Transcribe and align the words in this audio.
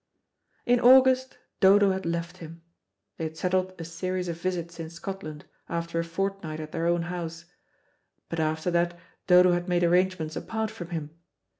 In 0.65 0.79
August 0.79 1.37
Dodo 1.59 1.91
had 1.91 2.07
left 2.07 2.37
him. 2.37 2.63
They 3.17 3.25
had 3.25 3.37
settled 3.37 3.75
a 3.79 3.85
series 3.85 4.27
of 4.27 4.41
visits 4.41 4.79
in 4.79 4.89
Scotland, 4.89 5.45
after 5.69 5.99
a 5.99 6.03
fortnight 6.03 6.59
at 6.59 6.71
their 6.71 6.87
own 6.87 7.03
house, 7.03 7.45
but 8.27 8.39
after 8.39 8.71
that 8.71 8.97
Dodo 9.27 9.51
had 9.51 9.69
made 9.69 9.83
arrangements 9.83 10.35
apart 10.35 10.71
from 10.71 10.89
him. 10.89 11.11